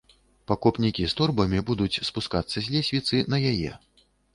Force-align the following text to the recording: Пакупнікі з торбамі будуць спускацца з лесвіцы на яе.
Пакупнікі 0.51 1.05
з 1.11 1.19
торбамі 1.21 1.59
будуць 1.69 2.03
спускацца 2.11 2.57
з 2.61 2.67
лесвіцы 2.73 3.15
на 3.33 3.47
яе. 3.57 3.81